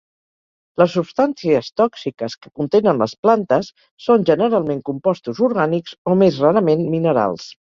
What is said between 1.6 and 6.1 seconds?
tòxiques que contenen les plantes són generalment compostos orgànics